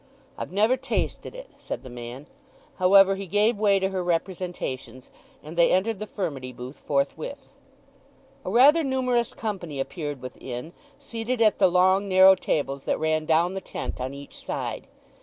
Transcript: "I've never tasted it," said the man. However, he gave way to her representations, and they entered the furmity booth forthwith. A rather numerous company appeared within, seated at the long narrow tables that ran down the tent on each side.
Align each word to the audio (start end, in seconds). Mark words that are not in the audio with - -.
"I've 0.35 0.51
never 0.51 0.77
tasted 0.77 1.35
it," 1.35 1.51
said 1.59 1.83
the 1.83 1.87
man. 1.91 2.25
However, 2.77 3.13
he 3.13 3.27
gave 3.27 3.59
way 3.59 3.77
to 3.77 3.89
her 3.89 4.03
representations, 4.03 5.11
and 5.43 5.55
they 5.55 5.71
entered 5.71 5.99
the 5.99 6.07
furmity 6.07 6.51
booth 6.51 6.79
forthwith. 6.79 7.53
A 8.43 8.49
rather 8.49 8.83
numerous 8.83 9.31
company 9.35 9.79
appeared 9.79 10.19
within, 10.19 10.73
seated 10.97 11.39
at 11.39 11.59
the 11.59 11.67
long 11.69 12.09
narrow 12.09 12.33
tables 12.33 12.85
that 12.85 12.99
ran 12.99 13.25
down 13.25 13.53
the 13.53 13.61
tent 13.61 14.01
on 14.01 14.11
each 14.15 14.43
side. 14.43 14.87